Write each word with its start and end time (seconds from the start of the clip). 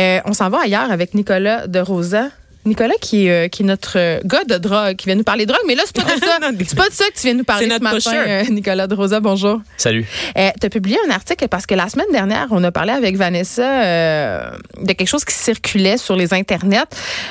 Euh, 0.00 0.18
on 0.24 0.32
s'en 0.32 0.48
va 0.50 0.62
ailleurs 0.62 0.90
avec 0.90 1.14
Nicolas 1.14 1.66
de 1.68 1.78
Rosa. 1.78 2.28
Nicolas, 2.66 2.94
qui, 2.98 3.28
euh, 3.28 3.48
qui 3.48 3.62
est 3.62 3.66
notre 3.66 3.98
euh, 3.98 4.20
gars 4.24 4.42
de 4.44 4.56
drogue, 4.56 4.96
qui 4.96 5.04
vient 5.04 5.16
nous 5.16 5.22
parler 5.22 5.44
de 5.44 5.52
drogue, 5.52 5.62
mais 5.66 5.74
là, 5.74 5.82
c'est 5.84 5.94
pas 5.94 6.02
de 6.14 6.18
ça. 6.18 6.38
c'est 6.66 6.74
pas 6.74 6.88
de 6.88 6.94
ça 6.94 7.04
que 7.10 7.14
tu 7.14 7.26
viens 7.26 7.34
nous 7.34 7.44
parler 7.44 7.66
C'est 7.68 7.74
ce 7.76 7.78
notre 7.82 7.94
matin, 7.94 8.24
euh, 8.26 8.42
Nicolas 8.50 8.86
de 8.86 8.94
Rosa. 8.94 9.20
Bonjour. 9.20 9.60
Salut. 9.76 10.06
Euh, 10.38 10.48
tu 10.58 10.66
as 10.66 10.70
publié 10.70 10.96
un 11.06 11.10
article 11.10 11.46
parce 11.48 11.66
que 11.66 11.74
la 11.74 11.90
semaine 11.90 12.06
dernière, 12.10 12.46
on 12.52 12.64
a 12.64 12.72
parlé 12.72 12.92
avec 12.92 13.16
Vanessa 13.18 13.84
euh, 13.84 14.50
de 14.80 14.92
quelque 14.94 15.06
chose 15.06 15.26
qui 15.26 15.34
circulait 15.34 15.98
sur 15.98 16.16
les 16.16 16.32
internets, 16.32 16.86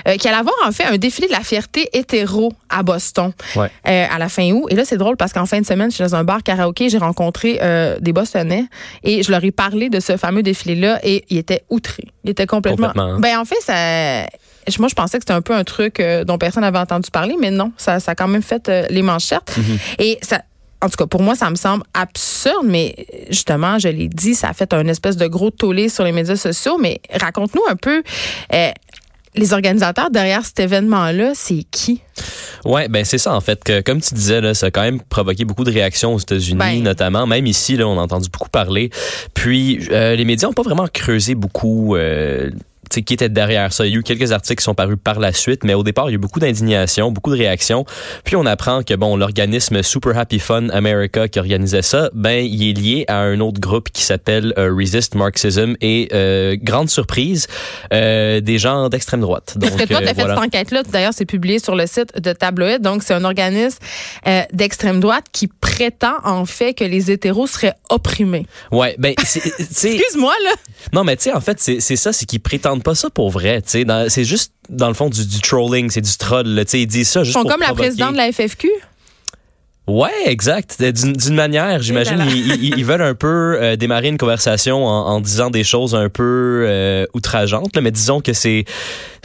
euh, 0.08 0.18
qui 0.18 0.28
allait 0.28 0.38
avoir 0.38 0.54
en 0.68 0.72
fait 0.72 0.84
un 0.86 0.98
défilé 0.98 1.26
de 1.28 1.34
la 1.34 1.42
fierté 1.42 1.90
hétéro 1.94 2.54
à 2.70 2.84
Boston 2.84 3.34
Ouais. 3.56 3.72
euh, 3.88 4.06
à 4.10 4.20
la 4.20 4.30
fin 4.30 4.48
août. 4.52 4.68
Et 4.70 4.76
là, 4.76 4.86
c'est 4.86 4.98
drôle 4.98 5.18
parce 5.18 5.34
qu'en 5.34 5.48
fin 5.48 5.60
de 5.60 5.66
semaine, 5.66 5.90
je 5.90 5.96
suis 5.96 6.04
dans 6.04 6.14
un 6.16 6.24
bar 6.24 6.44
karaoké, 6.44 6.90
j'ai 6.90 7.00
rencontré 7.00 7.58
euh, 7.64 7.98
des 8.00 8.14
Bostonnais 8.14 8.66
et 9.04 9.24
je 9.24 9.32
leur 9.32 9.44
ai 9.44 9.52
parlé 9.52 9.90
de 9.90 10.00
ce 10.00 10.16
fameux 10.16 10.44
défilé-là 10.44 11.00
et 11.04 11.26
ils 11.32 11.40
étaient 11.40 11.64
outrés. 11.72 12.06
Ils 12.24 12.32
étaient 12.32 12.48
complètement... 12.48 12.88
Complètement, 12.88 13.16
hein. 13.16 13.20
Ben 13.20 13.40
en 13.40 13.46
fait, 13.46 13.60
ça... 13.62 14.28
Moi, 14.80 14.88
je 14.88 14.96
pensais 14.96 15.18
que 15.18 15.24
c'était 15.24 15.34
un 15.34 15.42
peu 15.42 15.54
un 15.54 15.66
truc 15.66 16.00
euh, 16.00 16.24
dont 16.24 16.38
personne 16.38 16.62
n'avait 16.62 16.80
entendu 16.80 17.12
parler, 17.12 17.36
mais 17.40 17.52
non, 17.52 17.74
ça, 17.78 18.00
ça 18.00 18.12
a 18.12 18.16
quand 18.16 18.30
même 18.30 18.42
fait 18.42 18.70
euh, 18.70 18.86
les 18.90 19.02
manchettes. 19.02 19.58
Et 20.00 20.18
ça, 20.22 20.42
en 20.82 20.90
tout 20.90 20.98
cas, 20.98 21.06
pour 21.06 21.22
moi, 21.22 21.36
ça 21.36 21.50
me 21.50 21.56
semble 21.56 21.84
absurde, 21.94 22.66
mais 22.66 23.08
justement, 23.30 23.80
je 23.80 23.88
l'ai 23.88 24.08
dit, 24.08 24.36
ça 24.36 24.50
a 24.50 24.54
fait 24.54 24.74
un 24.74 24.88
espèce 24.88 25.18
de 25.18 25.28
gros 25.28 25.50
tollé 25.50 25.90
sur 25.90 26.04
les 26.04 26.12
médias 26.12 26.36
sociaux. 26.36 26.78
Mais 26.78 27.02
raconte-nous 27.14 27.64
un 27.70 27.76
peu, 27.76 28.04
euh, 28.54 28.72
les 29.36 29.54
organisateurs 29.54 30.10
derrière 30.10 30.46
cet 30.46 30.60
événement-là, 30.60 31.32
c'est 31.36 31.64
qui? 31.72 32.02
Ouais, 32.66 32.88
ben 32.88 33.04
c'est 33.04 33.18
ça 33.18 33.34
en 33.34 33.42
fait. 33.42 33.64
Que, 33.64 33.82
comme 33.82 34.02
tu 34.02 34.14
disais, 34.14 34.42
là, 34.42 34.54
ça 34.54 34.68
a 34.68 34.72
quand 34.72 34.82
même 34.82 35.02
provoqué 35.02 35.44
beaucoup 35.46 35.64
de 35.64 35.72
réactions 35.72 36.14
aux 36.14 36.20
États-Unis, 36.20 36.60
Ben. 36.60 36.84
notamment. 36.84 37.28
Même 37.28 37.46
ici, 37.46 37.76
là, 37.76 37.88
on 37.88 38.00
a 38.00 38.02
entendu 38.02 38.30
beaucoup 38.30 38.50
parler. 38.50 38.90
Puis 39.34 39.88
euh, 39.92 40.16
les 40.16 40.26
médias 40.26 40.48
ont 40.48 40.54
pas 40.54 40.62
vraiment 40.62 40.88
creusé 40.88 41.36
beaucoup. 41.36 41.96
Euh, 41.96 42.52
sais, 42.94 43.02
qui 43.02 43.14
était 43.14 43.30
derrière 43.30 43.74
ça. 43.74 43.86
Il 43.86 43.94
y 43.94 43.96
a 43.96 44.00
eu 44.00 44.04
quelques 44.04 44.32
articles 44.32 44.60
qui 44.60 44.64
sont 44.64 44.76
parus 44.76 44.98
par 45.02 45.20
la 45.20 45.34
suite, 45.34 45.64
mais 45.64 45.74
au 45.74 45.84
départ, 45.84 46.10
il 46.10 46.12
y 46.12 46.14
a 46.14 46.16
eu 46.16 46.20
beaucoup 46.20 46.40
d'indignation, 46.40 47.12
beaucoup 47.12 47.32
de 47.32 47.38
réactions. 47.38 47.86
Puis 48.24 48.36
on 48.36 48.46
apprend 48.46 48.84
que 48.84 48.94
bon, 48.94 49.18
l'organisme 49.18 49.84
Super 49.84 50.18
Happy 50.18 50.40
Fun 50.40 50.70
America 50.70 51.28
qui 51.28 51.40
organisait 51.40 51.82
ça, 51.82 52.10
ben 52.14 52.46
il 52.46 52.70
est 52.70 52.74
lié 52.74 53.06
à 53.08 53.20
un 53.20 53.40
autre 53.40 53.60
groupe 53.60 53.90
qui 53.90 54.04
s'appelle 54.04 54.54
euh, 54.58 54.74
Resist 54.76 55.16
Marxism 55.16 55.76
et 55.82 56.10
euh, 56.14 56.56
grande 56.62 56.90
surprise, 56.90 57.48
euh, 57.94 58.40
des 58.42 58.58
gens 58.58 58.90
d'extrême 58.90 59.22
droite. 59.22 59.56
Parce 59.60 59.76
que 59.76 59.84
toi, 59.86 59.98
euh, 59.98 60.04
as 60.04 60.08
fait 60.08 60.14
voilà. 60.14 60.36
cette 60.36 60.46
enquête-là. 60.46 60.84
D'ailleurs, 60.84 61.14
c'est 61.14 61.26
publié 61.26 61.60
sur 61.60 61.76
le 61.76 61.86
site 61.88 62.20
de 62.20 62.34
Tabloïd. 62.34 62.82
Donc, 62.82 63.04
c'est 63.04 63.14
un 63.14 63.24
organisme 63.24 63.80
euh, 64.28 64.42
d'extrême 64.54 65.00
droite 65.00 65.26
qui 65.32 65.48
prétend, 65.48 66.16
en 66.24 66.46
fait, 66.46 66.74
que 66.74 66.84
les 66.84 67.12
hétéros 67.12 67.48
seraient 67.48 67.76
opprimés. 67.90 68.46
Ouais, 68.72 68.96
ben 68.98 69.14
Excuse-moi, 69.20 70.34
là. 70.44 70.52
Non, 70.94 71.04
mais 71.04 71.16
tu 71.16 71.24
sais, 71.24 71.34
en 71.34 71.42
fait, 71.42 71.60
c'est 71.60 71.96
ça, 71.96 72.14
c'est 72.14 72.26
qu'ils 72.26 72.42
prétendent 72.42 72.83
pas 72.84 72.94
ça 72.96 73.10
pour 73.10 73.32
vrai. 73.32 73.62
C'est 73.66 74.24
juste, 74.26 74.54
dans 74.70 74.88
le 74.88 74.94
fond, 74.94 75.10
du, 75.10 75.26
du 75.26 75.42
trolling, 75.42 75.90
c'est 75.90 76.02
du 76.02 76.16
troll. 76.18 76.46
là, 76.48 76.64
Ils 76.74 76.86
disent 76.88 77.10
ça 77.10 77.22
Ils 77.22 77.26
juste 77.26 77.34
sont 77.34 77.42
pour 77.42 77.52
comme 77.52 77.62
la 77.62 77.74
présidente 77.74 78.12
de 78.14 78.18
la 78.18 78.32
FFQ. 78.32 78.70
Ouais, 79.86 80.12
exact. 80.28 80.82
D'une 80.82 81.12
d'une 81.12 81.36
manière, 81.36 81.82
j'imagine, 81.82 82.24
ils, 82.30 82.64
ils- 82.64 82.78
ils 82.78 82.86
veulent 82.86 83.02
un 83.02 83.16
peu 83.16 83.58
euh, 83.62 83.76
démarrer 83.76 84.08
une 84.08 84.18
conversation 84.18 84.86
en, 84.86 85.08
en 85.08 85.20
disant 85.20 85.50
des 85.50 85.66
choses 85.66 85.94
un 85.94 86.08
peu 86.08 86.64
euh, 86.66 87.06
outrageantes, 87.14 87.76
là, 87.76 87.82
mais 87.82 87.92
disons 87.92 88.22
que 88.22 88.32
c'est 88.32 88.64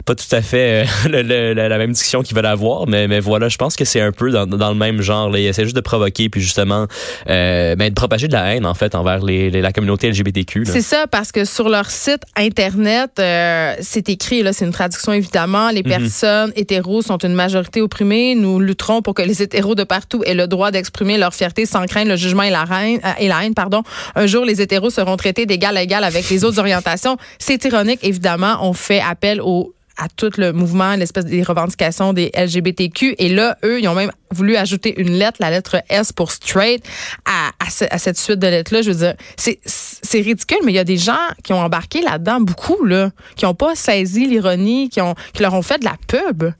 pas 0.09 0.15
tout 0.15 0.35
à 0.35 0.41
fait 0.41 0.83
euh, 0.83 0.85
le- 1.09 1.21
le- 1.21 1.53
la, 1.53 1.77
même 1.77 1.91
discussion 1.91 2.23
qu'ils 2.23 2.35
veulent 2.35 2.45
avoir, 2.47 2.87
mais, 2.87 3.07
mais 3.07 3.19
voilà, 3.19 3.47
je 3.47 3.57
pense 3.57 3.75
que 3.75 3.85
c'est 3.85 4.01
un 4.01 4.11
peu 4.11 4.31
dans, 4.31 4.47
dans 4.47 4.69
le 4.69 4.75
même 4.75 5.01
genre. 5.01 5.29
Là. 5.29 5.37
Ils 5.39 5.45
essaient 5.45 5.65
juste 5.65 5.75
de 5.75 5.81
provoquer, 5.81 6.29
puis 6.29 6.41
justement, 6.41 6.87
euh, 7.29 7.75
ben, 7.75 7.89
de 7.89 7.93
propager 7.93 8.27
de 8.27 8.33
la 8.33 8.55
haine, 8.55 8.65
en 8.65 8.73
fait, 8.73 8.95
envers 8.95 9.23
les, 9.23 9.51
les- 9.51 9.61
la 9.61 9.71
communauté 9.71 10.09
LGBTQ. 10.09 10.65
C'est 10.65 10.81
ça, 10.81 11.05
parce 11.05 11.31
que 11.31 11.45
sur 11.45 11.69
leur 11.69 11.91
site 11.91 12.23
Internet, 12.35 13.11
euh, 13.19 13.75
c'est 13.81 14.09
écrit, 14.09 14.41
là, 14.41 14.51
c'est 14.51 14.65
une 14.65 14.71
traduction 14.71 15.13
évidemment, 15.13 15.69
les 15.69 15.83
personnes 15.83 16.51
hétéros 16.55 17.01
sont 17.03 17.17
une 17.19 17.33
majorité 17.35 17.81
opprimée. 17.81 18.33
Nous 18.35 18.59
lutterons 18.59 19.01
pour 19.03 19.13
que 19.13 19.21
les 19.21 19.43
hétéros 19.43 19.75
de 19.75 19.83
partout 19.83 20.23
aient 20.25 20.33
le 20.33 20.47
droit 20.47 20.71
d'exprimer 20.71 21.17
leur 21.19 21.33
fierté 21.35 21.65
sans 21.67 21.85
craindre 21.85 22.09
le 22.09 22.15
jugement 22.15 22.43
et 22.43 22.49
la, 22.49 22.65
haine, 22.81 22.99
et 23.19 23.27
la 23.27 23.45
haine. 23.45 23.53
Pardon. 23.53 23.83
Un 24.15 24.25
jour, 24.25 24.43
les 24.43 24.59
hétéros 24.59 24.89
seront 24.89 25.17
traités 25.17 25.45
d'égal 25.45 25.77
à 25.77 25.83
égal 25.83 26.03
avec 26.03 26.29
les 26.29 26.43
autres 26.43 26.57
orientations. 26.59 27.17
C'est 27.37 27.63
ironique, 27.65 27.99
évidemment. 28.03 28.57
On 28.61 28.73
fait 28.73 29.01
appel 29.01 29.39
au 29.41 29.73
à 29.99 30.07
tout 30.07 30.31
le 30.37 30.53
mouvement, 30.53 30.95
l'espèce 30.95 31.25
des 31.25 31.43
revendications 31.43 32.13
des 32.13 32.31
LGBTQ. 32.35 33.15
Et 33.19 33.29
là, 33.29 33.57
eux, 33.63 33.79
ils 33.79 33.87
ont 33.87 33.95
même 33.95 34.11
voulu 34.31 34.55
ajouter 34.55 34.99
une 34.99 35.11
lettre, 35.11 35.37
la 35.39 35.49
lettre 35.51 35.77
S 35.89 36.11
pour 36.13 36.31
straight, 36.31 36.83
à, 37.25 37.49
à, 37.65 37.69
ce- 37.69 37.85
à 37.89 37.97
cette 37.97 38.17
suite 38.17 38.39
de 38.39 38.47
lettres-là. 38.47 38.81
Je 38.81 38.91
veux 38.91 38.97
dire, 38.97 39.13
c'est 39.37 39.59
c'est 39.65 40.21
ridicule, 40.21 40.57
mais 40.63 40.71
il 40.71 40.75
y 40.75 40.79
a 40.79 40.83
des 40.83 40.97
gens 40.97 41.17
qui 41.43 41.53
ont 41.53 41.59
embarqué 41.61 42.01
là-dedans, 42.01 42.39
beaucoup, 42.41 42.83
là, 42.85 43.11
qui 43.35 43.45
n'ont 43.45 43.53
pas 43.53 43.75
saisi 43.75 44.25
l'ironie, 44.27 44.89
qui, 44.89 45.01
ont, 45.01 45.13
qui 45.33 45.43
leur 45.43 45.53
ont 45.53 45.61
fait 45.61 45.77
de 45.79 45.85
la 45.85 45.95
pub. 46.07 46.51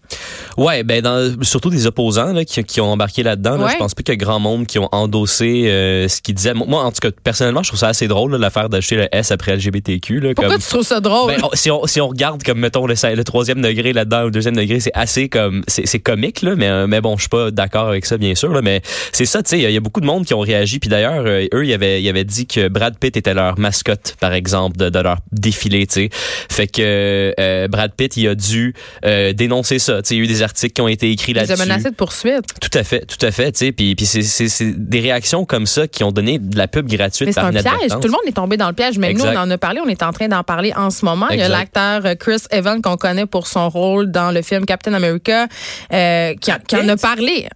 Ouais, 0.57 0.83
ben 0.83 1.01
dans, 1.01 1.35
surtout 1.41 1.69
des 1.69 1.87
opposants 1.87 2.33
là, 2.33 2.43
qui, 2.45 2.63
qui 2.63 2.81
ont 2.81 2.91
embarqué 2.91 3.23
là-dedans. 3.23 3.55
Là, 3.57 3.65
Ouais. 3.65 3.71
Je 3.73 3.77
pense 3.77 3.93
pas 3.93 4.03
qu'il 4.03 4.13
y 4.13 4.17
a 4.17 4.17
grand 4.17 4.39
monde 4.39 4.65
qui 4.67 4.79
ont 4.79 4.89
endossé 4.91 5.65
euh, 5.67 6.07
ce 6.07 6.21
qu'ils 6.21 6.33
disaient. 6.35 6.53
Moi, 6.53 6.83
en 6.83 6.91
tout 6.91 6.99
cas, 7.01 7.09
personnellement, 7.23 7.61
je 7.63 7.69
trouve 7.69 7.79
ça 7.79 7.87
assez 7.89 8.07
drôle 8.07 8.35
l'affaire 8.35 8.69
d'ajouter 8.69 8.95
le 8.95 9.07
S 9.11 9.31
après 9.31 9.55
LGBTQ. 9.55 10.19
Là, 10.19 10.29
Pourquoi 10.35 10.53
comme, 10.53 10.61
tu 10.61 10.67
trouves 10.69 10.83
ça 10.85 10.99
drôle? 10.99 11.33
ben, 11.33 11.41
on- 11.43 11.49
si, 11.55 11.69
on, 11.71 11.85
si 11.87 12.01
on 12.01 12.07
regarde 12.07 12.43
comme 12.43 12.59
mettons 12.59 12.85
le, 12.87 12.95
le 13.15 13.23
troisième 13.23 13.61
degré 13.61 13.93
là-dedans 13.93 14.21
ou 14.23 14.25
le 14.25 14.31
deuxième 14.31 14.55
degré, 14.55 14.79
c'est 14.79 14.91
assez 14.93 15.29
comme 15.29 15.63
c'est 15.67 15.85
c'est 15.87 15.99
comique 15.99 16.41
là, 16.41 16.55
mais 16.55 16.67
euh, 16.67 16.87
mais 16.87 17.01
bon, 17.01 17.15
je 17.15 17.21
suis 17.21 17.29
pas 17.29 17.51
d'accord 17.59 17.89
avec 17.89 18.05
ça 18.05 18.17
bien 18.17 18.35
sûr 18.35 18.51
là, 18.53 18.61
mais 18.61 18.81
c'est 19.11 19.25
ça, 19.25 19.43
tu 19.43 19.49
sais, 19.49 19.57
il 19.59 19.63
y 19.63 19.65
a- 19.65 19.69
y, 19.69 19.79
beaucoup 19.79 20.01
de 20.01 20.05
monde 20.05 20.25
qui 20.25 20.33
ont 20.33 20.39
réagi. 20.39 20.79
Puis 20.79 20.89
d'ailleurs, 20.89 21.23
euh, 21.25 21.45
eux, 21.53 21.65
ils 21.65 21.73
avaient 21.73 22.23
dit 22.23 22.47
que 22.47 22.67
Brad 22.69 22.97
Pitt 22.97 23.15
était 23.17 23.33
leur 23.33 23.59
mascotte, 23.59 24.15
par 24.19 24.33
exemple, 24.33 24.77
de, 24.77 24.89
de 24.89 24.99
leur 24.99 25.17
défilé, 25.31 25.85
tu 25.87 25.93
sais. 25.93 26.09
Fait 26.49 26.67
que 26.67 27.33
euh, 27.39 27.67
Brad 27.67 27.91
Pitt, 27.95 28.15
il 28.17 28.27
a 28.27 28.35
dû 28.35 28.73
euh, 29.05 29.33
dénoncer 29.33 29.77
ça. 29.79 30.01
Tu 30.01 30.07
sais, 30.09 30.15
il 30.15 30.17
y 30.19 30.21
a 30.21 30.23
eu 30.23 30.27
des 30.27 30.41
articles 30.41 30.73
qui 30.73 30.81
ont 30.81 30.87
été 30.87 31.11
écrits 31.11 31.33
Ils 31.33 31.37
ont 31.37 31.41
là-dessus. 31.41 31.59
menacé 31.67 31.89
de 31.89 31.95
poursuite. 31.95 32.45
Tout 32.61 32.77
à 32.77 32.83
fait, 32.83 33.05
tout 33.05 33.23
à 33.25 33.31
fait, 33.31 33.51
tu 33.51 33.59
sais. 33.65 33.71
Puis 33.71 33.95
puis 33.95 34.05
c'est 34.05 34.71
des 34.77 34.99
réactions 35.01 35.45
comme 35.45 35.65
ça 35.65 35.87
qui 35.87 36.03
ont 36.03 36.11
donné 36.11 36.39
de 36.39 36.57
la 36.57 36.67
pub 36.67 36.87
gratuite 36.87 37.27
Mais 37.27 37.33
par 37.33 37.45
un 37.47 37.51
piège. 37.51 37.91
Tout 37.91 37.99
le 38.03 38.11
monde 38.11 38.21
est 38.27 38.31
tombé 38.35 38.55
dans 38.57 38.67
le 38.67 38.73
piège. 38.73 38.97
Même 38.97 39.13
nous, 39.17 39.25
Exact. 39.25 39.37
on 39.37 39.41
en 39.41 39.51
a 39.51 39.57
parlé. 39.57 39.81
On 39.85 39.89
est 39.89 40.03
en 40.03 40.11
train 40.13 40.27
d'en 40.27 40.43
parler 40.43 40.71
en 40.75 40.89
ce 40.89 41.03
moment. 41.05 41.27
Il 41.31 41.39
y 41.39 41.41
a 41.41 41.49
l'acteur 41.49 42.03
Chris 42.19 42.41
Evans 42.51 42.81
qu'on 42.81 42.95
connaît 42.97 43.25
pour 43.25 43.47
son 43.47 43.69
rôle 43.69 44.11
dans 44.11 44.31
le 44.31 44.41
film 44.41 44.65
Captain 44.65 44.93
America 44.93 45.47
euh, 45.93 46.33
qui, 46.39 46.51
a- 46.51 46.59
qui 46.59 46.75
en 46.77 46.87
a 46.87 46.95
parlé. 46.97 47.47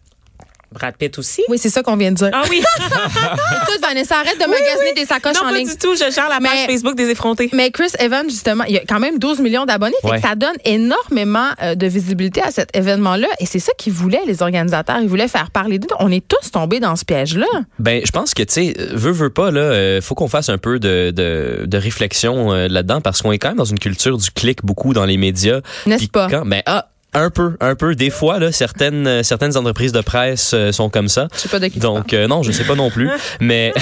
Brad 0.73 0.95
Pitt 0.97 1.17
aussi. 1.19 1.44
Oui, 1.50 1.57
c'est 1.57 1.69
ça 1.69 1.84
qu'on 1.84 1.95
vient 1.95 2.11
de 2.11 2.17
dire. 2.17 2.29
Ah 2.34 2.44
oui. 2.50 2.61
Écoute, 2.81 3.79
Vanessa, 3.81 4.16
arrête 4.17 4.39
de 4.39 4.45
magasiner 4.50 4.94
des 4.95 5.06
sacoches 5.06 5.35
non, 5.41 5.47
en 5.47 5.51
pas 5.51 5.57
ligne. 5.57 5.67
du 5.67 5.78
tout. 5.78 5.94
Je 5.95 6.11
gère 6.11 6.29
la 6.29 6.39
page 6.39 6.50
Mais- 6.67 6.67
Facebook 6.73 6.95
des 6.95 7.09
effrontés. 7.09 7.50
Mais 7.53 7.72
Chris 7.72 7.89
Evans, 8.00 8.29
justement, 8.29 8.63
il 8.66 8.73
y 8.75 8.78
a 8.78 8.81
quand 8.88 9.00
même 9.00 9.19
12 9.19 9.39
millions 9.39 9.66
d'abonnés. 9.66 9.95
Ouais. 10.03 10.19
ça 10.22 10.35
donne 10.35 10.56
énormément 10.66 11.50
euh, 11.62 11.75
de 11.75 11.88
visibilité 11.88 12.41
à 12.41 12.51
cet 12.51 12.75
événement-là. 12.75 13.28
Et 13.39 13.45
c'est 13.45 13.59
ça 13.59 13.72
qu'ils 13.78 13.94
voulaient, 13.94 14.22
les 14.28 14.41
organisateurs. 14.41 15.00
Ils 15.01 15.07
voulaient 15.07 15.28
faire 15.28 15.51
parler 15.51 15.79
d'eux. 15.79 15.88
On 16.00 16.12
est 16.12 16.25
tous 16.28 16.51
tombés 16.51 16.79
dans 16.79 16.95
ce 16.95 17.06
piège-là. 17.06 17.45
Ben, 17.79 18.01
je 18.06 18.12
pense 18.12 18.33
que, 18.33 18.44
tu 18.44 18.53
sais, 18.53 18.73
veut, 18.91 19.12
veut 19.12 19.29
pas, 19.29 19.51
là, 19.51 19.62
euh, 19.62 20.01
faut 20.01 20.16
qu'on 20.16 20.28
fasse 20.28 20.50
un 20.50 20.57
peu 20.57 20.79
de, 20.79 21.12
de, 21.12 21.63
de 21.66 21.78
réflexion 21.78 22.51
euh, 22.53 22.67
là-dedans 22.67 23.01
parce 23.01 23.22
qu'on 23.22 23.31
est 23.31 23.39
quand 23.39 23.50
même 23.50 23.57
dans 23.57 23.63
une 23.66 23.79
culture 23.79 24.17
du 24.17 24.31
clic 24.31 24.63
beaucoup 24.63 24.94
dans 24.94 25.06
les 25.06 25.18
médias. 25.18 25.62
N'est-ce 25.86 26.07
pas? 26.07 26.27
Quand, 26.30 26.45
ben, 26.45 26.62
ah, 26.65 26.88
un 27.13 27.30
peu, 27.30 27.56
un 27.60 27.75
peu. 27.75 27.95
Des 27.95 28.10
fois, 28.10 28.39
là, 28.39 28.51
certaines, 28.51 29.07
euh, 29.07 29.24
certaines 29.24 29.56
entreprises 29.57 29.92
de 29.92 30.01
presse 30.01 30.51
euh, 30.54 30.71
sont 30.71 30.89
comme 30.89 31.07
ça. 31.07 31.27
Je 31.33 31.39
sais 31.39 31.50
pas 31.50 31.60
de 31.60 31.68
qui 31.68 31.80
Donc, 31.80 32.13
euh, 32.13 32.27
non, 32.27 32.44
je 32.44 32.51
sais 32.51 32.63
pas 32.63 32.75
non 32.75 32.89
plus. 32.89 33.10
mais, 33.39 33.74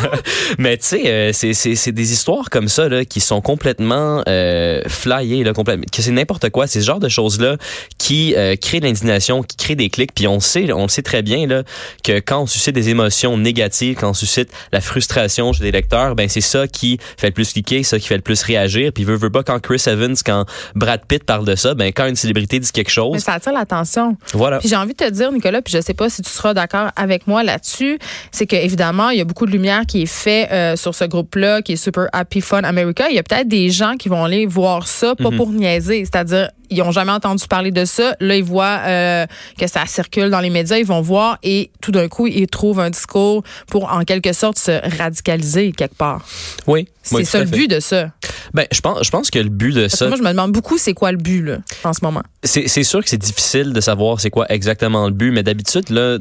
mais 0.58 0.76
tu 0.76 0.86
sais, 0.86 1.06
euh, 1.06 1.30
c'est, 1.32 1.54
c'est, 1.54 1.74
c'est 1.74 1.92
des 1.92 2.12
histoires 2.12 2.50
comme 2.50 2.68
ça, 2.68 2.88
là, 2.88 3.04
qui 3.04 3.20
sont 3.20 3.40
complètement 3.40 4.22
euh, 4.28 4.82
flyées, 4.86 5.44
là, 5.44 5.52
complètement, 5.52 5.84
que 5.90 6.02
c'est 6.02 6.10
n'importe 6.10 6.50
quoi. 6.50 6.66
C'est 6.66 6.80
ce 6.80 6.86
genre 6.86 7.00
de 7.00 7.08
choses-là 7.08 7.56
qui 7.98 8.34
euh, 8.36 8.56
créent 8.56 8.80
de 8.80 8.86
l'indignation, 8.86 9.42
qui 9.42 9.56
créent 9.56 9.76
des 9.76 9.90
clics. 9.90 10.14
Puis 10.14 10.28
on 10.28 10.40
sait, 10.40 10.72
on 10.72 10.82
le 10.82 10.88
sait 10.88 11.02
très 11.02 11.22
bien, 11.22 11.46
là, 11.46 11.62
que 12.02 12.20
quand 12.20 12.42
on 12.42 12.46
suscite 12.46 12.74
des 12.74 12.90
émotions 12.90 13.36
négatives, 13.38 13.96
quand 13.96 14.10
on 14.10 14.14
suscite 14.14 14.50
la 14.72 14.80
frustration 14.80 15.52
chez 15.52 15.62
des 15.62 15.72
lecteurs, 15.72 16.14
ben, 16.14 16.28
c'est 16.28 16.40
ça 16.40 16.68
qui 16.68 16.98
fait 17.16 17.28
le 17.28 17.32
plus 17.32 17.52
cliquer, 17.52 17.82
ça 17.82 17.98
qui 17.98 18.06
fait 18.06 18.16
le 18.16 18.22
plus 18.22 18.42
réagir. 18.42 18.92
Puis 18.92 19.04
veut, 19.04 19.16
veut 19.16 19.30
pas 19.30 19.42
quand 19.42 19.58
Chris 19.60 19.82
Evans, 19.86 20.16
quand 20.24 20.44
Brad 20.74 21.00
Pitt 21.06 21.24
parle 21.24 21.46
de 21.46 21.54
ça, 21.54 21.74
ben, 21.74 21.92
quand 21.92 22.06
une 22.06 22.16
célébrité 22.16 22.60
dit 22.60 22.70
quelque 22.74 22.90
chose. 22.90 23.12
Mais 23.12 23.18
ça 23.20 23.32
attire 23.32 23.52
l'attention. 23.52 24.16
Voilà. 24.34 24.58
Puis 24.58 24.68
j'ai 24.68 24.76
envie 24.76 24.92
de 24.92 24.98
te 25.04 25.08
dire, 25.10 25.32
Nicolas, 25.32 25.62
puis 25.62 25.72
je 25.72 25.80
sais 25.80 25.94
pas 25.94 26.10
si 26.10 26.20
tu 26.22 26.30
seras 26.30 26.52
d'accord 26.52 26.88
avec 26.96 27.26
moi 27.26 27.42
là-dessus, 27.42 27.98
c'est 28.30 28.46
que 28.46 28.56
évidemment, 28.56 29.08
il 29.10 29.18
y 29.18 29.20
a 29.20 29.24
beaucoup 29.24 29.46
de 29.46 29.52
lumière 29.52 29.86
qui 29.86 30.02
est 30.02 30.06
fait 30.06 30.50
euh, 30.52 30.76
sur 30.76 30.94
ce 30.94 31.04
groupe-là, 31.04 31.62
qui 31.62 31.72
est 31.72 31.76
Super 31.76 32.08
Happy 32.12 32.40
Fun 32.42 32.62
America. 32.64 33.06
Il 33.08 33.16
y 33.16 33.18
a 33.18 33.22
peut-être 33.22 33.48
des 33.48 33.70
gens 33.70 33.94
qui 33.96 34.08
vont 34.10 34.24
aller 34.24 34.44
voir 34.46 34.86
ça, 34.86 35.14
pas 35.14 35.30
Mhm. 35.30 35.36
pour 35.36 35.50
niaiser, 35.50 36.04
c'est-à-dire 36.04 36.50
ils 36.74 36.82
ont 36.82 36.90
jamais 36.90 37.12
entendu 37.12 37.46
parler 37.46 37.70
de 37.70 37.84
ça. 37.84 38.16
Là, 38.20 38.36
ils 38.36 38.44
voient 38.44 38.80
euh, 38.84 39.26
que 39.58 39.66
ça 39.66 39.86
circule 39.86 40.30
dans 40.30 40.40
les 40.40 40.50
médias, 40.50 40.78
ils 40.78 40.86
vont 40.86 41.00
voir 41.00 41.38
et 41.42 41.70
tout 41.80 41.92
d'un 41.92 42.08
coup, 42.08 42.26
ils 42.26 42.46
trouvent 42.46 42.80
un 42.80 42.90
discours 42.90 43.42
pour 43.68 43.92
en 43.92 44.04
quelque 44.04 44.32
sorte 44.32 44.58
se 44.58 44.96
radicaliser 44.98 45.72
quelque 45.72 45.96
part. 45.96 46.24
Oui. 46.66 46.88
C'est 47.02 47.16
oui, 47.16 47.26
ça 47.26 47.40
le 47.40 47.44
but 47.44 47.68
de 47.68 47.80
ça. 47.80 48.08
Ben, 48.54 48.66
je 48.72 48.80
pense, 48.80 49.04
je 49.04 49.10
pense 49.10 49.30
que 49.30 49.38
le 49.38 49.50
but 49.50 49.72
de 49.74 49.82
Parce 49.82 49.92
que 49.92 49.98
ça, 49.98 50.08
moi, 50.08 50.16
je 50.16 50.22
me 50.22 50.30
demande 50.30 50.52
beaucoup 50.52 50.78
c'est 50.78 50.94
quoi 50.94 51.12
le 51.12 51.18
but 51.18 51.42
là, 51.42 51.58
en 51.84 51.92
ce 51.92 52.00
moment? 52.02 52.22
c'est 52.42 52.82
sûr 52.82 53.02
que 53.02 53.08
c'est 53.10 53.18
difficile 53.18 53.72
de 53.72 53.80
savoir 53.80 54.20
c'est 54.20 54.30
quoi 54.30 54.46
exactement 54.50 55.06
le 55.06 55.12
but, 55.12 55.30
mais 55.30 55.42
d'habitude, 55.42 55.90
là, 55.90 56.18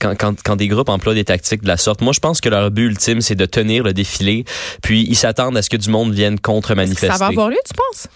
quand, 0.00 0.16
quand, 0.16 0.42
quand 0.42 0.56
des 0.56 0.66
groupes 0.68 0.88
emploient 0.88 1.14
des 1.14 1.24
tactiques 1.24 1.62
de 1.62 1.68
la 1.68 1.76
sorte, 1.76 2.00
moi, 2.00 2.12
je 2.12 2.20
pense 2.20 2.40
que 2.40 2.48
leur 2.48 2.70
but 2.70 2.86
ultime, 2.86 3.20
c'est 3.20 3.34
de 3.36 3.46
tenir 3.46 3.84
le 3.84 3.92
défilé, 3.92 4.44
puis 4.82 5.06
ils 5.08 5.16
s'attendent 5.16 5.56
à 5.56 5.62
ce 5.62 5.70
que 5.70 5.76
du 5.76 5.90
monde 5.90 6.12
vienne 6.12 6.34
Est-ce 6.34 6.42
contre-manifester. 6.42 7.06
que 7.08 7.12
ça 7.12 7.18
va 7.18 7.26
avoir 7.26 7.48
lieu, 7.50 7.58
tu 7.64 7.74
penses? 7.74 8.08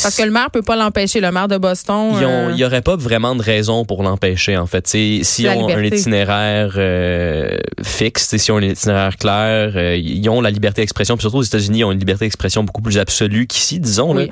Parce 0.00 0.16
que 0.16 0.22
le 0.22 0.30
maire 0.30 0.50
peut 0.52 0.62
pas 0.62 0.76
l'empêcher, 0.76 1.20
le 1.20 1.32
maire 1.32 1.48
de 1.48 1.56
Boston. 1.58 2.12
Euh, 2.22 2.46
Il 2.50 2.54
n'y 2.56 2.64
aurait 2.64 2.82
pas 2.82 2.94
vraiment 2.94 3.34
de 3.34 3.42
raison 3.42 3.84
pour 3.84 4.04
l'empêcher, 4.04 4.56
en 4.56 4.66
fait. 4.66 4.82
T'sais, 4.82 5.20
si 5.24 5.46
on 5.48 5.66
a 5.68 5.72
un 5.72 5.76
liberté. 5.76 5.96
itinéraire 5.98 6.74
euh, 6.76 7.56
fixe, 7.82 8.36
si 8.36 8.52
on 8.52 8.56
a 8.56 8.60
un 8.60 8.62
itinéraire 8.62 9.16
clair, 9.16 9.72
euh, 9.74 9.96
ils 9.96 10.28
ont 10.28 10.40
la 10.40 10.50
liberté 10.50 10.82
d'expression. 10.82 11.16
Puis 11.16 11.22
surtout 11.22 11.38
aux 11.38 11.42
États-Unis, 11.42 11.80
ils 11.80 11.84
ont 11.84 11.90
une 11.90 11.98
liberté 11.98 12.26
d'expression 12.26 12.62
beaucoup 12.62 12.80
plus 12.82 12.96
absolue 12.98 13.46
qu'ici, 13.48 13.80
disons. 13.80 14.14
Là. 14.14 14.22
Oui. 14.22 14.30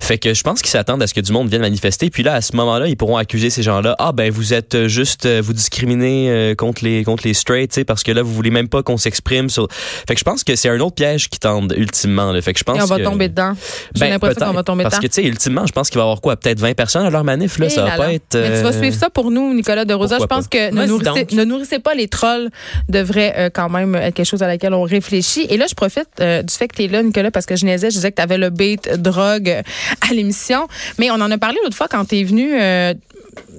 Fait 0.00 0.18
que 0.18 0.34
je 0.34 0.42
pense 0.44 0.60
qu'ils 0.62 0.70
s'attendent 0.70 1.02
à 1.02 1.06
ce 1.08 1.14
que 1.14 1.20
du 1.20 1.32
monde 1.32 1.48
vienne 1.48 1.62
manifester. 1.62 2.10
Puis 2.10 2.22
là, 2.22 2.34
à 2.34 2.40
ce 2.40 2.54
moment-là, 2.54 2.86
ils 2.86 2.96
pourront 2.96 3.16
accuser 3.16 3.50
ces 3.50 3.64
gens-là. 3.64 3.96
Ah 3.98 4.12
ben 4.12 4.30
vous 4.30 4.54
êtes 4.54 4.76
euh, 4.76 4.86
juste, 4.88 5.26
euh, 5.26 5.40
vous 5.44 5.52
discriminez 5.52 6.30
euh, 6.30 6.54
contre 6.54 6.84
les 6.84 7.02
contre 7.02 7.26
les 7.26 7.34
straight, 7.34 7.70
t'sais, 7.70 7.84
parce 7.84 8.04
que 8.04 8.12
là, 8.12 8.22
vous 8.22 8.32
voulez 8.32 8.50
même 8.50 8.68
pas 8.68 8.84
qu'on 8.84 8.96
s'exprime 8.98 9.50
sur. 9.50 9.66
Fait 9.70 10.14
que 10.14 10.18
je 10.20 10.24
pense 10.24 10.44
que 10.44 10.54
c'est 10.54 10.68
un 10.68 10.78
autre 10.78 10.94
piège 10.94 11.28
qui 11.28 11.40
tendent 11.40 11.74
ultimement. 11.76 12.30
Là. 12.30 12.40
Fait 12.40 12.52
que 12.52 12.58
je 12.60 12.64
pense 12.64 12.78
et 12.78 12.82
on 12.82 12.86
va 12.86 12.98
que- 12.98 13.02
tomber 13.02 13.28
dedans. 13.28 13.54
J'ai 13.94 14.00
Ben, 14.00 14.10
l'impression 14.10 14.46
qu'on 14.46 14.52
va 14.52 14.62
tomber 14.62 14.84
Parce 15.00 15.06
que, 15.14 15.20
tu 15.20 15.22
sais, 15.22 15.28
ultimement, 15.28 15.66
je 15.66 15.72
pense 15.72 15.90
qu'il 15.90 15.98
va 15.98 16.02
y 16.02 16.06
avoir 16.06 16.20
quoi? 16.20 16.36
Peut-être 16.36 16.60
20 16.60 16.74
personnes 16.74 17.04
à 17.06 17.10
leur 17.10 17.24
manif, 17.24 17.58
là. 17.58 17.66
Eh 17.66 17.70
ça 17.70 17.82
va 17.82 17.88
là 17.90 17.96
pas 17.96 18.06
là. 18.08 18.12
être. 18.14 18.34
Mais 18.36 18.56
tu 18.58 18.62
vas 18.62 18.68
euh, 18.74 18.78
suivre 18.78 18.96
ça 18.96 19.10
pour 19.10 19.30
nous, 19.30 19.54
Nicolas 19.54 19.84
de 19.84 19.94
Rosa. 19.94 20.18
Je 20.20 20.26
pense 20.26 20.48
que 20.48 20.70
ne 20.72 20.86
nourrissez, 20.86 21.24
donc. 21.24 21.32
ne 21.32 21.44
nourrissez 21.44 21.78
pas 21.78 21.94
les 21.94 22.08
trolls 22.08 22.48
devrait 22.88 23.34
euh, 23.36 23.50
quand 23.52 23.68
même 23.68 23.94
être 23.94 24.14
quelque 24.14 24.26
chose 24.26 24.42
à 24.42 24.46
laquelle 24.46 24.74
on 24.74 24.82
réfléchit. 24.82 25.46
Et 25.50 25.56
là, 25.56 25.66
je 25.68 25.74
profite 25.74 26.08
euh, 26.20 26.42
du 26.42 26.52
fait 26.54 26.68
que 26.68 26.76
tu 26.76 26.84
es 26.84 26.88
là, 26.88 27.02
Nicolas, 27.02 27.30
parce 27.30 27.46
que 27.46 27.56
je 27.56 27.64
niaisais, 27.64 27.90
je 27.90 27.96
disais 27.96 28.10
que 28.10 28.16
tu 28.16 28.22
avais 28.22 28.38
le 28.38 28.50
bait 28.50 28.76
drogue 28.96 29.62
à 30.08 30.12
l'émission. 30.12 30.66
Mais 30.98 31.10
on 31.10 31.14
en 31.14 31.30
a 31.30 31.38
parlé 31.38 31.58
l'autre 31.62 31.76
fois 31.76 31.88
quand 31.88 32.04
tu 32.06 32.18
es 32.18 32.24
venu. 32.24 32.52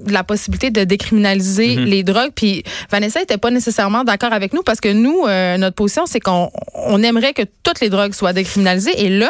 de 0.04 0.12
la 0.12 0.24
possibilité 0.24 0.70
de 0.70 0.84
décriminaliser 0.84 1.76
Mhm. 1.76 1.84
les 1.84 2.02
drogues. 2.02 2.32
Puis 2.34 2.62
Vanessa 2.90 3.20
était 3.22 3.38
pas 3.38 3.50
nécessairement 3.50 4.04
d'accord 4.04 4.32
avec 4.32 4.52
nous 4.52 4.62
parce 4.62 4.80
que 4.80 4.88
nous, 4.92 5.24
euh, 5.26 5.56
notre 5.58 5.74
position, 5.76 6.04
c'est 6.06 6.20
qu'on 6.20 6.50
on 6.74 7.02
aimerait 7.02 7.32
que 7.32 7.42
toutes 7.62 7.80
les 7.80 7.88
drogues 7.88 8.14
soient 8.14 8.32
décriminalisées. 8.32 9.04
Et 9.04 9.08
là, 9.08 9.28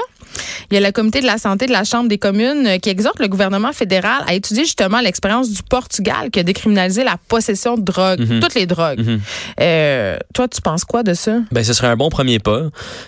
il 0.71 0.75
y 0.75 0.77
a 0.77 0.87
le 0.87 0.93
comité 0.93 1.21
de 1.21 1.27
la 1.27 1.39
santé 1.39 1.67
de 1.67 1.73
la 1.73 1.85
Chambre 1.85 2.09
des 2.09 2.19
communes 2.19 2.67
euh, 2.67 2.79
qui 2.79 2.91
exhorte 2.91 3.19
le 3.21 3.29
gouvernement 3.29 3.73
fédéral 3.73 4.23
à 4.27 4.35
étudier 4.35 4.65
justement 4.65 5.01
l'expérience 5.01 5.51
du 5.51 5.63
Portugal 5.63 6.31
qui 6.33 6.41
a 6.41 6.43
décriminalisé 6.43 7.05
la 7.05 7.17
possession 7.29 7.77
de 7.77 7.83
drogue, 7.83 8.21
Mhm. 8.21 8.41
toutes 8.41 8.55
les 8.55 8.67
drogues. 8.67 9.01
Mhm. 9.01 9.21
Euh, 9.61 10.17
toi, 10.35 10.49
tu 10.49 10.61
penses 10.61 10.85
quoi 10.85 11.03
de 11.03 11.15
ça? 11.15 11.39
Ben, 11.53 11.63
ce 11.65 11.73
serait 11.73 11.87
un 11.89 11.97
bon 11.97 12.09
premier 12.09 12.39
pas. 12.39 12.63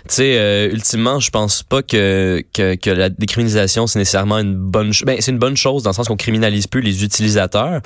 Tu 0.09 0.15
sais, 0.15 0.37
euh, 0.39 0.71
ultimement, 0.71 1.21
je 1.21 1.31
pense 1.31 1.63
pas 1.63 1.83
que, 1.83 2.43
que, 2.53 2.75
que 2.77 2.91
la 2.91 3.09
décriminalisation, 3.09 3.87
c'est 3.87 3.99
nécessairement 3.99 4.39
une 4.39 4.55
bonne 4.55 4.93
chose. 4.93 5.07
Ben, 5.07 5.17
c'est 5.21 5.31
une 5.33 5.39
bonne 5.39 5.57
chose 5.57 5.83
dans 5.83 5.91
le 5.91 5.95
sens 5.95 6.09
qu'on 6.09 6.17
criminalise 6.17 6.67
plus 6.67 6.81
les 6.81 7.05
utilisateurs. 7.05 7.81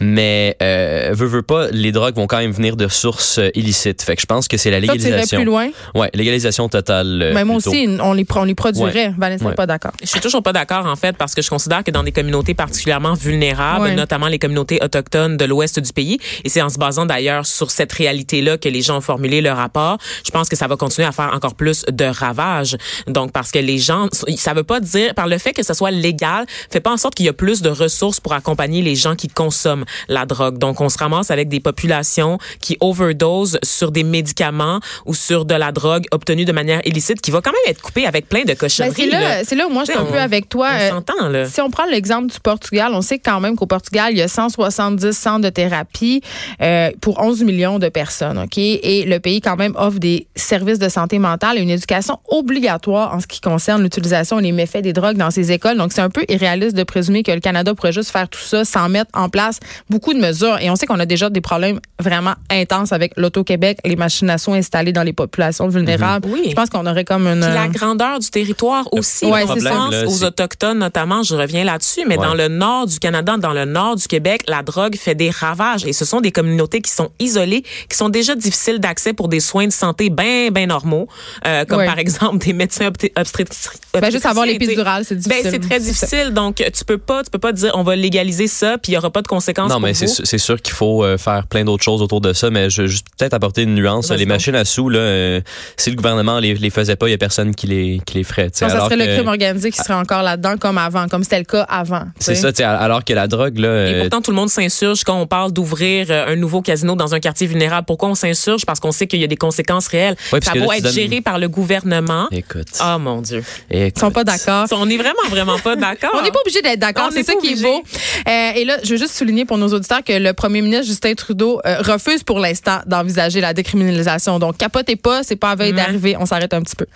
Mais, 0.00 0.56
euh, 0.62 1.10
veut, 1.12 1.26
veut 1.26 1.42
pas, 1.42 1.68
les 1.70 1.92
drogues 1.92 2.16
vont 2.16 2.26
quand 2.26 2.38
même 2.38 2.52
venir 2.52 2.76
de 2.76 2.88
sources 2.88 3.40
illicites. 3.54 4.02
Fait 4.02 4.14
que 4.16 4.20
je 4.22 4.26
pense 4.26 4.48
que 4.48 4.56
c'est 4.56 4.70
la 4.70 4.80
Toi, 4.80 4.94
légalisation. 4.94 5.38
plus 5.38 5.44
loin? 5.44 5.68
Ouais, 5.94 6.10
légalisation 6.14 6.68
totale. 6.68 7.30
Mais 7.34 7.44
moi 7.44 7.56
plutôt. 7.56 7.70
aussi, 7.70 7.88
on 8.00 8.12
les, 8.12 8.26
on 8.34 8.44
les 8.44 8.54
produirait. 8.54 9.03
Vanessa 9.16 9.44
n'est 9.44 9.50
Ouais. 9.50 9.54
pas 9.56 9.66
d'accord. 9.66 9.92
Je 10.02 10.06
suis 10.06 10.20
toujours 10.20 10.42
pas 10.42 10.52
d'accord 10.52 10.86
en 10.86 10.96
fait 10.96 11.16
parce 11.16 11.34
que 11.34 11.42
je 11.42 11.50
considère 11.50 11.84
que 11.84 11.90
dans 11.90 12.02
des 12.02 12.12
communautés 12.12 12.54
particulièrement 12.54 13.14
vulnérables, 13.14 13.84
Ouais. 13.84 13.94
notamment 13.94 14.28
les 14.28 14.38
communautés 14.38 14.78
autochtones 14.82 15.36
de 15.36 15.44
l'ouest 15.44 15.78
du 15.80 15.92
pays, 15.92 16.18
et 16.44 16.48
c'est 16.48 16.62
en 16.62 16.68
se 16.68 16.78
basant 16.78 17.06
d'ailleurs 17.06 17.46
sur 17.46 17.70
cette 17.70 17.92
réalité-là 17.92 18.58
que 18.58 18.68
les 18.68 18.82
gens 18.82 18.98
ont 18.98 19.00
formulé 19.02 19.40
leur 19.40 19.56
rapport, 19.56 19.98
je 20.24 20.30
pense 20.30 20.48
que 20.48 20.56
ça 20.56 20.66
va 20.66 20.76
continuer 20.76 21.06
à 21.06 21.12
faire 21.12 21.30
encore 21.34 21.54
plus 21.54 21.84
de 21.90 22.04
ravages. 22.04 22.76
Donc 23.06 23.32
parce 23.32 23.50
que 23.50 23.58
les 23.58 23.78
gens, 23.78 24.08
ça 24.36 24.54
veut 24.54 24.62
pas 24.64 24.80
dire 24.80 25.14
par 25.14 25.26
le 25.26 25.38
fait 25.38 25.52
que 25.52 25.62
ce 25.62 25.74
soit 25.74 25.90
légal, 25.90 26.46
fait 26.70 26.80
pas 26.80 26.92
en 26.92 26.96
sorte 26.96 27.14
qu'il 27.14 27.26
y 27.26 27.28
a 27.28 27.32
plus 27.32 27.62
de 27.62 27.68
ressources 27.70 28.20
pour 28.20 28.32
accompagner 28.32 28.82
les 28.82 28.94
gens 28.96 29.14
qui 29.16 29.28
consomment 29.28 29.84
la 30.08 30.26
drogue. 30.26 30.58
Donc 30.58 30.80
on 30.80 30.88
se 30.88 30.98
ramasse 30.98 31.30
avec 31.30 31.48
des 31.48 31.60
populations 31.60 32.38
qui 32.60 32.76
overdose 32.80 33.58
sur 33.62 33.90
des 33.90 34.04
médicaments 34.04 34.80
ou 35.06 35.14
sur 35.14 35.44
de 35.44 35.54
la 35.54 35.72
drogue 35.72 36.04
obtenue 36.12 36.44
de 36.44 36.52
manière 36.52 36.80
illicite 36.86 37.20
qui 37.20 37.30
va 37.30 37.40
quand 37.40 37.52
même 37.52 37.72
être 37.72 37.80
coupée 37.82 38.06
avec 38.06 38.28
plein 38.28 38.44
de 38.44 38.54
cochonneries. 38.54 38.93
C'est 38.94 39.06
là, 39.06 39.44
c'est 39.44 39.54
là 39.54 39.66
où 39.66 39.70
moi 39.70 39.84
je 39.86 39.92
suis 39.92 40.00
un 40.00 40.04
peu 40.04 40.18
avec 40.18 40.48
toi. 40.48 40.68
on 40.72 40.80
Euh, 40.80 40.90
s'entend, 40.90 41.28
là. 41.28 41.46
Si 41.46 41.60
on 41.60 41.70
prend 41.70 41.84
l'exemple 41.86 42.26
du 42.32 42.40
Portugal, 42.40 42.92
on 42.94 43.00
sait 43.02 43.18
quand 43.18 43.40
même 43.40 43.56
qu'au 43.56 43.66
Portugal, 43.66 44.08
il 44.12 44.18
y 44.18 44.22
a 44.22 44.28
170 44.28 45.12
centres 45.12 45.42
de 45.42 45.50
thérapie 45.50 46.20
euh, 46.60 46.90
pour 47.00 47.20
11 47.20 47.42
millions 47.44 47.78
de 47.78 47.88
personnes, 47.88 48.38
OK? 48.38 48.58
Et 48.58 49.04
le 49.06 49.18
pays 49.20 49.40
quand 49.40 49.56
même 49.56 49.74
offre 49.76 49.98
des 49.98 50.26
services 50.36 50.78
de 50.78 50.88
santé 50.88 51.18
mentale 51.18 51.58
et 51.58 51.60
une 51.60 51.70
éducation 51.70 52.18
obligatoire 52.28 53.14
en 53.14 53.20
ce 53.20 53.26
qui 53.26 53.40
concerne 53.40 53.82
l'utilisation 53.82 54.38
et 54.38 54.42
les 54.42 54.52
méfaits 54.52 54.82
des 54.82 54.92
drogues 54.92 55.16
dans 55.16 55.30
ces 55.30 55.52
écoles. 55.52 55.76
Donc, 55.76 55.92
c'est 55.92 56.00
un 56.00 56.10
peu 56.10 56.24
irréaliste 56.28 56.76
de 56.76 56.82
présumer 56.84 57.22
que 57.22 57.32
le 57.32 57.40
Canada 57.40 57.74
pourrait 57.74 57.92
juste 57.92 58.10
faire 58.10 58.28
tout 58.28 58.40
ça 58.40 58.64
sans 58.64 58.88
mettre 58.88 59.10
en 59.14 59.28
place 59.28 59.58
beaucoup 59.90 60.14
de 60.14 60.18
mesures. 60.20 60.58
Et 60.60 60.70
on 60.70 60.76
sait 60.76 60.86
qu'on 60.86 61.00
a 61.00 61.06
déjà 61.06 61.30
des 61.30 61.40
problèmes 61.40 61.80
vraiment 62.00 62.34
intenses 62.50 62.92
avec 62.92 63.12
l'Auto-Québec, 63.16 63.78
les 63.84 63.96
machinations 63.96 64.54
installées 64.54 64.92
dans 64.92 65.02
les 65.02 65.12
populations 65.12 65.68
vulnérables. 65.68 66.28
Oui. 66.30 66.46
Je 66.48 66.54
pense 66.54 66.70
qu'on 66.70 66.86
aurait 66.86 67.04
comme 67.04 67.26
une... 67.26 67.40
Puis 67.40 67.54
la 67.54 67.68
grandeur 67.68 68.18
du 68.18 68.28
territoire 68.30 68.83
aussi. 68.92 69.26
Ouais, 69.26 69.44
pense 69.46 69.60
là, 69.60 70.06
aux 70.06 70.24
autochtones 70.24 70.78
notamment, 70.78 71.22
je 71.22 71.34
reviens 71.34 71.64
là-dessus, 71.64 72.04
mais 72.06 72.18
Ouais. 72.18 72.24
dans 72.26 72.34
le 72.34 72.48
nord 72.48 72.86
du 72.86 72.98
Canada, 72.98 73.36
dans 73.36 73.52
le 73.52 73.64
nord 73.64 73.96
du 73.96 74.06
Québec, 74.06 74.42
la 74.48 74.62
drogue 74.62 74.96
fait 74.96 75.14
des 75.14 75.30
ravages 75.30 75.84
et 75.86 75.92
ce 75.92 76.04
sont 76.04 76.20
des 76.20 76.32
communautés 76.32 76.80
qui 76.80 76.90
sont 76.90 77.10
isolées, 77.20 77.62
qui 77.88 77.96
sont 77.96 78.08
déjà 78.08 78.34
difficiles 78.34 78.78
d'accès 78.78 79.12
pour 79.12 79.28
des 79.28 79.40
soins 79.40 79.66
de 79.66 79.72
santé 79.72 80.10
bien 80.10 80.50
bien 80.50 80.66
normaux, 80.66 81.08
euh, 81.46 81.64
comme 81.64 81.78
Ouais. 81.78 81.86
par 81.86 81.98
exemple 81.98 82.38
des 82.38 82.52
médecins 82.52 82.88
obsté- 82.88 83.12
obstétrici- 83.16 83.68
Ben, 83.92 84.10
juste 84.10 84.26
avoir 84.26 84.44
obstétriciens, 84.44 84.68
l'épidurale, 84.68 85.04
c'est 85.04 85.16
difficile. 85.16 85.42
Ben, 85.44 85.50
c'est 85.50 85.68
très 85.68 85.80
difficile, 85.80 86.30
donc 86.32 86.56
tu 86.56 86.84
peux 86.84 86.98
pas, 86.98 87.22
tu 87.24 87.30
peux 87.30 87.38
pas 87.38 87.52
dire 87.52 87.72
on 87.74 87.82
va 87.82 87.96
légaliser 87.96 88.46
ça 88.48 88.78
puis 88.78 88.92
il 88.92 88.94
y 88.94 88.98
aura 88.98 89.10
pas 89.10 89.22
de 89.22 89.28
conséquences. 89.28 89.68
Non, 89.70 89.76
pour 89.76 89.82
mais 89.84 89.94
c'est 89.94 90.06
sûr- 90.06 90.26
c'est 90.26 90.38
sûr 90.38 90.60
qu'il 90.60 90.74
faut 90.74 91.04
euh, 91.04 91.18
faire 91.18 91.46
plein 91.46 91.64
d'autres 91.64 91.82
choses 91.84 92.02
autour 92.02 92.20
de 92.20 92.32
ça, 92.32 92.50
mais 92.50 92.70
je 92.70 92.82
veux 92.82 92.88
juste 92.88 93.06
peut-être 93.18 93.34
apporter 93.34 93.62
une 93.62 93.74
nuance. 93.74 94.10
Les 94.10 94.26
machines 94.26 94.54
à 94.54 94.64
sous, 94.64 94.88
là, 94.88 94.98
euh, 94.98 95.40
si 95.76 95.90
le 95.90 95.96
gouvernement 95.96 96.38
les, 96.38 96.54
les 96.54 96.70
faisait 96.70 96.96
pas, 96.96 97.08
il 97.08 97.12
y 97.12 97.14
a 97.14 97.18
personne 97.18 97.54
qui 97.54 97.66
les, 97.66 98.00
qui 98.06 98.18
les 98.18 98.24
ferait. 98.24 98.50
tu 98.50 98.63
Non, 98.64 98.70
ça 98.70 98.84
serait 98.84 98.96
le 98.96 99.06
crime 99.14 99.28
organisé 99.28 99.70
qui 99.70 99.78
serait 99.78 99.94
encore 99.94 100.22
là-dedans 100.22 100.56
comme 100.58 100.78
avant, 100.78 101.08
comme 101.08 101.22
c'était 101.22 101.38
le 101.38 101.44
cas 101.44 101.62
avant. 101.62 102.04
C'est 102.18 102.34
ça, 102.34 102.52
tu 102.52 102.58
sais, 102.58 102.64
alors 102.64 103.04
que 103.04 103.12
la 103.12 103.26
drogue, 103.26 103.58
là. 103.58 103.86
Et 103.88 103.94
euh, 103.94 104.00
pourtant, 104.02 104.20
tout 104.22 104.30
le 104.30 104.36
monde 104.36 104.50
s'insurge 104.50 105.04
quand 105.04 105.18
on 105.20 105.26
parle 105.26 105.52
d'ouvrir 105.52 106.06
euh, 106.10 106.26
un 106.32 106.36
nouveau 106.36 106.62
casino 106.62 106.94
dans 106.96 107.14
un 107.14 107.20
quartier 107.20 107.46
vulnérable. 107.46 107.84
Pourquoi 107.86 108.08
on 108.08 108.14
s'insurge? 108.14 108.64
Parce 108.66 108.80
qu'on 108.80 108.92
sait 108.92 109.06
qu'il 109.06 109.20
y 109.20 109.24
a 109.24 109.28
des 109.28 109.36
conséquences 109.36 109.86
réelles. 109.88 110.16
Ouais, 110.32 110.40
ça 110.42 110.52
va 110.54 110.76
être 110.76 110.82
donnes- 110.84 110.92
géré 110.92 111.20
par 111.20 111.38
le 111.38 111.48
gouvernement. 111.48 112.28
Écoute. 112.30 112.68
Oh 112.82 112.98
mon 112.98 113.20
Dieu. 113.22 113.42
Ils 113.70 113.92
sont 113.98 114.10
pas 114.10 114.24
d'accord. 114.24 114.66
On 114.72 114.88
est 114.88 114.96
vraiment, 114.96 115.28
vraiment 115.30 115.58
pas 115.58 115.76
d'accord. 115.76 116.10
On 116.18 116.22
n'est 116.22 116.30
pas 116.30 116.40
obligé 116.40 116.62
d'être 116.62 116.80
d'accord, 116.80 117.10
c'est 117.12 117.22
ça 117.22 117.34
qui 117.40 117.52
est 117.52 117.62
beau. 117.62 117.82
Euh, 118.28 118.50
et 118.56 118.64
là, 118.64 118.78
je 118.82 118.90
veux 118.90 118.96
juste 118.98 119.14
souligner 119.14 119.44
pour 119.44 119.58
nos 119.58 119.68
auditeurs 119.68 120.02
que 120.04 120.12
le 120.12 120.32
premier 120.32 120.62
ministre 120.62 120.86
Justin 120.86 121.14
Trudeau 121.14 121.60
euh, 121.66 121.78
refuse 121.80 122.22
pour 122.22 122.38
l'instant 122.38 122.80
d'envisager 122.86 123.40
la 123.40 123.52
décriminalisation. 123.54 124.38
Donc, 124.38 124.56
capotez 124.56 124.96
pas, 124.96 125.22
c'est 125.22 125.36
pas 125.36 125.50
à 125.50 125.54
veille 125.56 125.72
Mm. 125.72 125.76
d'arriver. 125.76 126.16
On 126.18 126.26
s'arrête 126.26 126.54
un 126.54 126.62
petit 126.62 126.76
peu. 126.76 126.86